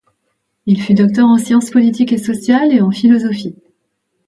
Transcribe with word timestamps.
Il 0.65 0.81
fut 0.81 0.95
docteur 0.95 1.27
en 1.27 1.37
sciences 1.37 1.69
politiques 1.69 2.11
et 2.11 2.17
sociales 2.17 2.73
et 2.73 2.81
en 2.81 2.89
philosophie. 2.89 3.55